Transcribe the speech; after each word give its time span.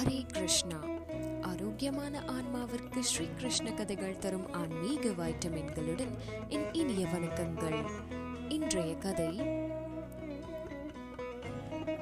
ஹரே 0.00 0.18
கிருஷ்ணா 0.26 0.76
ஆரோக்கியமான 1.42 2.20
ஆன்மாவிற்கு 2.26 3.00
ஸ்ரீ 3.00 3.24
கிருஷ்ண 3.38 3.66
கதைகள் 3.70 4.14
தரும் 4.18 4.46
ஆன்மீக 4.52 5.10
வைட்டமின்களுடன் 5.18 6.12
என் 6.48 6.64
இனிய 6.72 7.02
வணக்கங்கள் 7.06 7.76
இன்றைய 8.48 8.92
கதை 8.98 9.28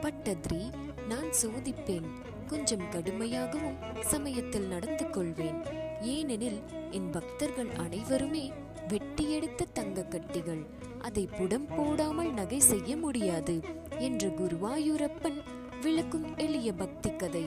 பட்டத்ரி 0.03 0.63
நான் 1.09 1.29
சோதிப்பேன் 1.43 2.09
கொஞ்சம் 2.47 2.87
கடுமையாகவும் 2.89 3.81
சமயத்தில் 4.05 4.69
நடந்து 4.69 5.09
கொள்வேன் 5.11 5.61
ஏனெனில் 6.09 6.61
என் 6.91 7.11
பக்தர்கள் 7.11 7.73
அனைவருமே 7.79 8.47
வெட்டியெடுத்த 8.89 9.71
தங்க 9.73 10.09
கட்டிகள் 10.09 10.65
அதை 11.03 11.29
புடம் 11.37 11.71
போடாமல் 11.77 12.35
நகை 12.35 12.61
செய்ய 12.65 12.97
முடியாது 12.97 13.57
என்று 14.01 14.31
குருவாயூரப்பன் 14.39 15.41
விளக்கும் 15.83 16.29
எளிய 16.37 16.69
பக்தி 16.75 17.11
கதை 17.17 17.43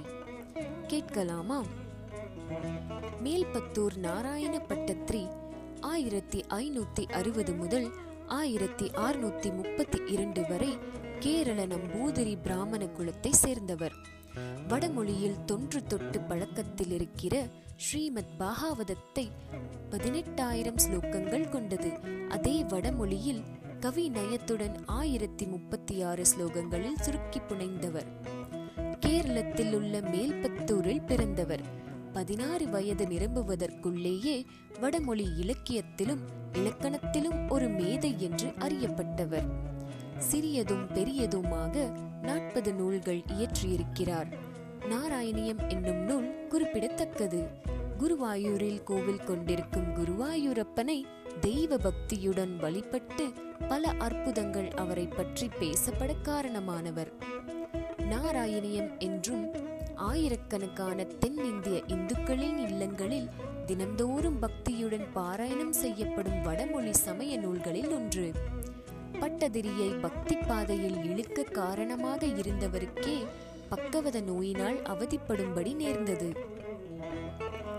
கேட்கலாமா? 0.92 1.64
மேல்பத்தூர் 3.24 3.96
நாராயண 3.96 4.62
பட்டத்ரி 4.68 5.30
ஆயிரத்தி 5.80 6.44
ஐநூத்தி 6.50 7.12
அறுபது 7.12 7.54
முதல் 7.54 7.92
ஆயிரத்தி 8.28 8.86
அறுநூத்தி 8.86 9.56
முப்பத்தி 9.56 10.00
இரண்டு 10.08 10.42
வரை 10.50 10.78
கேரள 11.20 11.68
நம்பூதிரி 11.68 12.38
பிராமண 12.42 12.86
குலத்தை 12.86 13.30
சேர்ந்தவர். 13.30 13.92
வடமொழியில் 14.68 15.46
தொன்று 15.46 15.84
தொட்டு 15.84 16.20
பழக்கத்தில் 16.20 16.92
இருக்கிற 16.92 17.48
ஸ்ரீமத் 17.76 18.40
பாகவதத்தை 18.40 19.30
பதினெட்டாயிரம் 19.92 20.80
ஸ்லோகங்கள் 20.88 21.50
கொண்டது. 21.50 21.92
அதே 22.30 22.64
வடமொழியில் 22.64 23.42
கவி 23.80 24.10
நயத்துடன் 24.10 24.76
ஆயிரத்தி 24.86 25.46
முப்பத்தி 25.46 26.02
ஆறு 26.02 26.24
ஸ்லோகங்களில் 26.36 27.02
சுருக்கி 27.02 27.40
புனைந்தவர். 27.40 28.40
கேரளத்தில் 29.12 29.74
உள்ள 29.74 30.00
மேல்பத்தூரில் 30.00 31.06
பிறந்தவர். 31.06 31.62
பதினாறு 32.14 32.70
வயது 32.70 33.06
நிரம்புவதற்குள்ளேயே 33.06 34.46
வடமொழி 34.80 35.28
இலக்கியத்திலும் 35.42 36.22
இலக்கணத்திலும் 36.54 37.50
ஒரு 37.50 37.68
மேதை 37.68 38.16
என்று 38.18 38.48
அறியப்பட்டவர். 38.48 39.48
சிறியதும் 40.18 40.88
பெரியதுமாக 40.88 41.90
நாற்பது 42.22 42.74
நூல்கள் 42.74 43.22
இயற்றியிருக்கிறார். 43.28 44.32
நாராயணியம் 44.90 45.70
என்னும் 45.70 46.04
நூல் 46.04 46.48
குறிப்பிடத்தக்கது. 46.48 47.48
குருவாயூரில் 48.00 48.84
கோவில் 48.84 49.24
கொண்டிருக்கும் 49.24 49.94
குருவாயூரப்பனை 49.96 51.04
தெய்வ 51.40 51.78
பக்தியுடன் 51.78 52.56
வழிபட்டு 52.58 53.32
பல 53.68 53.90
அற்புதங்கள் 53.90 54.72
அவரை 54.72 55.08
பற்றி 55.08 55.50
பேசப்பட 55.60 56.16
காரணமானவர். 56.24 57.12
நாராயணியம் 58.12 59.00
என்றும் 59.00 59.56
ஆயிரக்கணக்கான 59.96 61.04
தென்னிந்திய 61.04 61.82
இந்துக்களின் 61.88 62.58
இல்லங்களில் 62.58 63.30
தினந்தோறும் 63.66 64.42
பக்தியுடன் 64.42 65.06
பாராயணம் 65.16 65.70
செய்யப்படும் 65.70 66.42
வடமொழி 66.42 66.94
சமய 66.94 67.38
நூல்களில் 67.38 67.92
ஒன்று. 67.92 68.32
பட்டதிரியை 69.20 70.00
பக்தி 70.00 70.36
பாதையில் 70.36 71.04
இழுக்க 71.04 71.44
காரணமாக 71.44 72.26
இருந்தவருக்கே 72.26 73.26
பக்கவத 73.70 74.24
நோயினால் 74.24 74.82
அவதிப்படும்படி 74.82 75.76
நேர்ந்தது. 75.76 76.32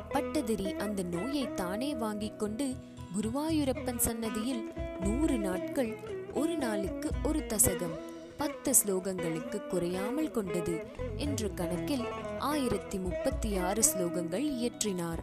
பட்டதிரி 0.09 0.77
அந்த 0.77 1.03
நோயை 1.03 1.55
தானே 1.55 1.95
வாங்கிக் 1.95 2.39
கொண்டு 2.39 2.75
குருவாயூரப்பன் 3.17 3.97
சன்னதியில் 3.97 4.73
நூறு 5.01 5.39
நாட்கள் 5.39 5.97
ஒரு 6.35 6.57
நாளுக்கு 6.57 7.11
ஒரு 7.23 7.39
தசகம். 7.39 7.97
பத்து 8.43 8.73
ஸ்லோகங்களுக்கு 8.73 9.67
குறையாமல் 9.67 10.31
கொண்டது 10.31 10.87
என்ற 11.17 11.49
கணக்கில் 11.49 12.05
ஆயிரத்தி 12.39 12.99
முப்பத்தி 12.99 13.57
ஆறு 13.57 13.83
ஸ்லோகங்கள் 13.95 14.43
இயற்றினார். 14.43 15.19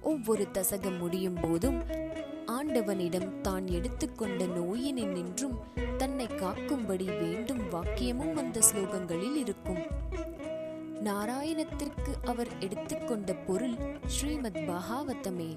ஒவ்வொரு 0.00 0.46
தசகம் 0.52 0.98
முடியும் 0.98 1.38
போதும் 1.40 1.82
ஆண்டவனிடம் 2.46 3.40
தான் 3.40 3.66
எடுத்துக்கொண்ட 3.66 4.44
நோயினின்றும் 4.44 5.58
தன்னை 5.96 6.26
காக்கும்படி 6.26 7.04
வேண்டும் 7.04 7.70
வாக்கியமும் 7.70 8.34
அந்த 8.34 8.60
ஸ்லோகங்களில் 8.72 9.34
இருக்கும். 9.34 9.78
நாராயணத்திற்கு 11.04 12.12
அவர் 12.24 12.48
எடுத்துக்கொண்ட 12.60 13.34
பொருள் 13.34 13.76
ஸ்ரீமத் 14.06 14.56
பகாவதமே. 14.56 15.56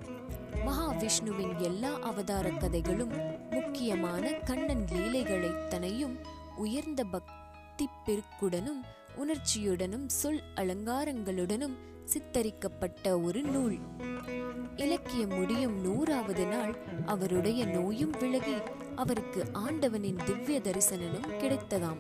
மகாவிஷ்ணுவின் 0.66 1.58
எல்லா 1.58 2.00
அவதார 2.00 2.50
கதைகளும் 2.50 3.12
முக்கியமான 3.50 4.32
கண்ணன் 4.32 4.86
லீலைகளை 4.92 5.68
தனையும் 5.70 6.33
உயர்ந்த 6.56 7.04
பக்தி 7.04 7.88
பெருக்குடனும் 8.06 8.82
உணர்ச்சியுடனும் 9.16 10.08
சொல் 10.08 10.42
அலங்காரங்களுடனும் 10.56 11.76
சித்தரிக்கப்பட்ட 12.06 13.24
ஒரு 13.24 13.42
நூல். 13.42 13.78
இலக்கியம் 14.76 15.34
முடியும் 15.34 15.82
நூறாவது 15.82 16.46
நாள் 16.46 16.78
அவருடைய 17.06 17.66
நோயும் 17.66 18.14
விலகி 18.20 18.56
அவருக்கு 18.96 19.46
ஆண்டவனின் 19.54 20.20
திவ்ய 20.26 20.60
தரிசனமும் 20.60 21.32
கிடைத்ததாம். 21.40 21.98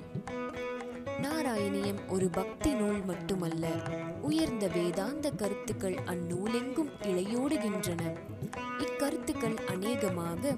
நாராயணியம் 1.21 2.09
ஒரு 2.09 2.27
பக்தி 2.27 2.73
நூல் 2.73 3.05
மட்டுமல்ல 3.05 3.67
உயர்ந்த 4.21 4.67
வேதாந்த 4.67 5.31
கருத்துக்கள் 5.31 5.93
அந்நூலெங்கும் 5.93 6.91
இளையோடுகின்றன 7.01 8.17
இக்கருத்துக்கள் 8.77 9.65
அநேகமாக 9.65 10.55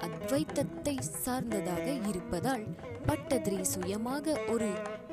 அத்வைத்தத்தை 0.00 1.00
சார்ந்ததாக 1.00 1.96
இருப்பதால் 2.08 2.64
பட்டதிரி 3.06 3.60
சுயமாக 3.60 4.40
ஒரு 4.48 4.68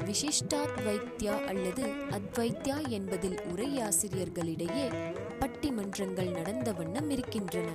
விசிஷ்டாத்வைத்யா 0.05 1.45
அல்லது 1.45 1.83
அத்வைத்யா 2.11 2.87
என்பதில் 2.87 3.39
உரையாசிரியர்களிடையே 3.55 5.13
பட்டிமன்றங்கள் 5.39 6.31
நடந்த 6.31 6.73
வண்ணம் 6.73 7.09
இருக்கின்றன. 7.09 7.67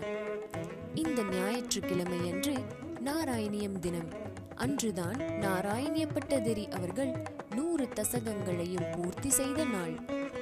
இந்த 0.95 1.23
ஞாயிற்றுக்கிழமையன்று 1.23 2.55
நாராயணியம் 3.05 3.79
தினம். 3.79 4.09
அன்றுதான் 4.55 5.17
நாராயணிய 5.17 6.09
பட்டதிரி 6.15 6.71
அவர்கள் 6.71 7.13
நூறு 7.55 7.89
தசகங்களையும் 7.97 8.93
பூர்த்தி 8.93 9.31
செய்த 9.31 9.65
நாள். 9.65 9.95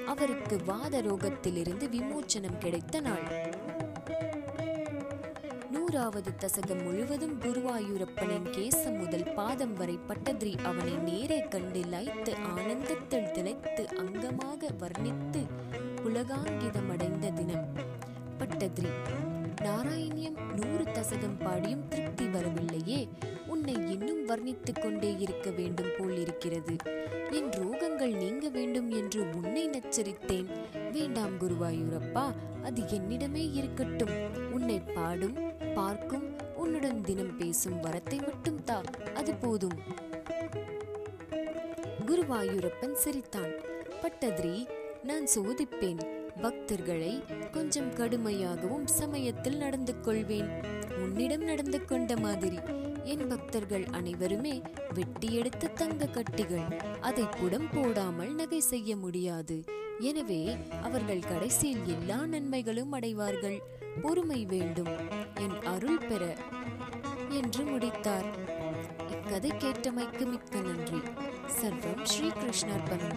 அவருக்கு 0.06 0.64
வாத 0.64 1.02
ரோகத்திலிருந்து 1.02 1.88
விமோச்சனம் 1.88 2.58
கிடைத்த 2.58 3.00
நாள். 3.00 3.54
நூறாவது 5.90 6.32
தசகம் 6.38 6.82
முழுவதும் 6.82 7.40
குருவாயூரப்பனின் 7.40 8.46
கேசம் 8.50 8.98
முதல் 8.98 9.34
பாதம் 9.34 9.74
வரை 9.74 9.98
பட்டதிரி 10.08 10.64
அவனை 10.64 10.92
நேரே 10.92 11.40
கண்டு 11.40 11.80
லைத்து 11.80 12.34
ஆனந்தத்தில் 12.34 13.30
திளைத்து 13.30 13.86
அங்கமாக 13.96 14.70
வர்ணித்து 14.78 15.42
உலகாங்கிதமடைந்த 16.04 17.32
தினம். 17.32 17.68
பட்டதிரி 18.38 18.90
நாராயணியம் 19.62 20.38
நூறு 20.54 20.84
தசகம் 20.84 21.38
பாடியும் 21.38 21.88
திருப்தி 21.88 22.26
வரவில்லையே. 22.26 23.08
உன்னை 23.46 23.74
இன்னும் 23.74 24.28
வர்ணித்துக் 24.28 24.80
கொண்டே 24.80 25.16
இருக்க 25.18 25.50
வேண்டும் 25.50 25.92
போல் 25.98 26.18
இருக்கிறது. 26.18 26.76
என் 27.30 27.48
ரோகங்கள் 27.48 28.16
நீங்க 28.16 28.48
வேண்டும் 28.48 28.90
என்று 28.90 29.30
உன்னை 29.34 29.68
நச்சரித்தேன். 29.68 30.46
வேண்டாம் 30.92 31.38
குருவாயூரப்பா 31.40 32.34
அது 32.64 32.82
என்னிடமே 32.82 33.52
இருக்கட்டும். 33.52 34.34
உன்னை 34.52 34.80
பாடும் 34.80 35.45
பார்க்கும் 35.78 36.26
உன்னுடன் 36.62 37.00
தினம் 37.00 37.36
பேசும் 37.36 37.78
வரத்தை 37.84 38.18
மட்டும் 38.26 38.60
தா 38.64 38.76
அது 39.14 39.32
போதும். 39.34 39.78
குருவாயூரப்பன் 42.08 42.96
சிரித்தான். 43.04 43.52
பட்டதிரி 44.02 44.56
நான் 45.02 45.26
சோதிப்பேன் 45.34 46.00
பக்தர்களை 46.44 47.12
கொஞ்சம் 47.50 47.90
கடுமையாகவும் 47.94 48.86
சமயத்தில் 49.00 49.60
நடந்து 49.64 49.94
கொள்வேன். 50.00 50.50
உன்னிடம் 51.04 51.46
நடந்து 51.50 51.80
கொண்ட 51.84 52.16
மாதிரி 52.16 52.58
என் 53.04 53.26
பக்தர்கள் 53.28 53.86
அனைவருமே 53.98 54.54
வெட்டி 54.94 55.28
எடுத்த 55.34 55.72
தங்க 55.80 56.08
கட்டிகள் 56.18 56.68
அதை 57.00 57.26
புடம் 57.40 57.70
போடாமல் 57.74 58.34
நகை 58.34 58.60
செய்ய 58.72 58.96
முடியாது. 58.96 59.56
எனவே 60.10 60.42
அவர்கள் 60.82 61.28
கடைசியில் 61.28 61.86
எல்லா 61.86 62.20
நன்மைகளும் 62.26 62.92
அடைவார்கள். 62.92 63.58
பொறுமை 64.02 64.44
வேண்டும். 64.44 65.10
என் 65.34 65.62
அருள் 65.64 65.98
பெற. 65.98 66.36
என்று 67.28 67.64
முடித்தார். 67.64 68.24
இக்கதை 69.10 69.50
கேட்டமைக்கு 69.50 70.26
மிக்க 70.26 70.60
நன்றி. 70.60 71.02
சர்வம் 71.46 72.04
ஸ்ரீ 72.04 72.28
கிருஷ்ணார்பணம். 72.28 73.16